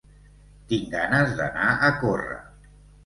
Tinc 0.71 0.87
ganes 0.95 1.35
d'anar 1.41 1.67
a 1.75 1.93
córrer. 2.05 2.39